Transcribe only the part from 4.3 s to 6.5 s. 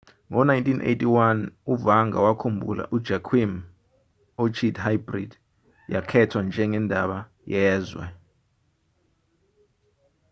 iorchid hybrid yakhethwa